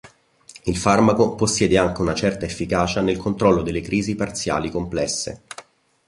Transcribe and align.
Il 0.63 0.77
farmaco 0.77 1.35
possiede 1.35 1.77
anche 1.77 2.01
una 2.01 2.15
certa 2.15 2.45
efficacia 2.45 3.01
nel 3.01 3.17
controllo 3.17 3.61
delle 3.61 3.81
crisi 3.81 4.15
parziali 4.15 4.71
complesse. 4.71 5.43